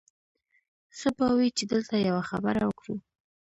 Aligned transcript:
ښه 0.97 1.09
به 1.17 1.27
وي 1.37 1.49
چې 1.57 1.63
دلته 1.73 1.95
یوه 2.07 2.23
خبره 2.29 2.61
وکړو 2.65 2.95